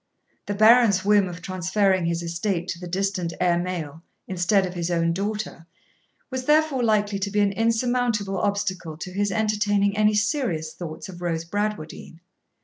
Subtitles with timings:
[0.47, 4.89] The Baron's whim of transferring his estate to the distant heir male, instead of his
[4.89, 5.67] own daughter,
[6.31, 11.21] was therefore likely to be an insurmountable obstacle to his entertaining any serious thoughts of
[11.21, 12.19] Rose Bradwardine.